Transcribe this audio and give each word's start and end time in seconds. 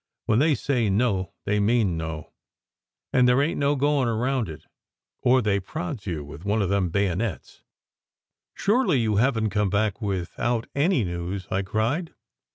When 0.25 0.39
they 0.39 0.55
say 0.55 0.89
no 0.89 1.31
they 1.45 1.59
mean 1.59 1.95
no 1.95 2.31
and 3.13 3.27
there 3.27 3.39
ain 3.39 3.49
t 3.57 3.59
no 3.59 3.75
goin 3.75 4.07
around 4.07 4.49
it, 4.49 4.65
or 5.21 5.43
they 5.43 5.59
prods 5.59 6.07
you 6.07 6.23
with 6.25 6.43
one 6.43 6.59
of 6.59 6.69
them 6.69 6.89
bayonets." 6.89 7.61
"Surely 8.55 8.97
you 8.99 9.17
haven 9.17 9.43
t 9.43 9.49
come 9.51 9.69
back 9.69 10.01
without 10.01 10.65
any 10.73 11.03
news?" 11.03 11.47
I 11.51 11.61
cried. 11.61 12.15